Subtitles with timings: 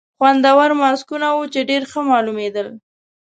[0.17, 2.67] خوندور ماسکونه وو، چې ډېر ښه معلومېدل.